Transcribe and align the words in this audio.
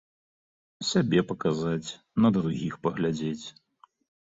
Сябе 0.91 1.19
паказаць, 1.33 1.89
на 2.27 2.33
другіх 2.39 2.73
паглядзець. 2.89 3.45